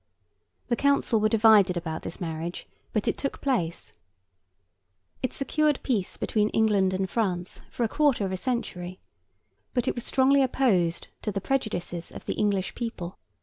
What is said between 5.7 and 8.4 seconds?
peace between England and France for a quarter of a